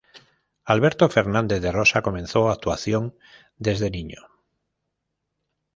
Alberto 0.63 1.07
Fernández 1.09 1.61
de 1.61 1.71
Rosa 1.71 2.01
comenzó 2.01 2.49
actuación 2.49 3.03
desde 3.59 3.91
niño. 3.97 4.21